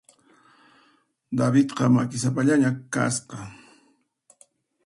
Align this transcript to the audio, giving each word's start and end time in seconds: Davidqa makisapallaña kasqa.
Davidqa 1.37 1.85
makisapallaña 1.95 2.69
kasqa. 2.93 3.39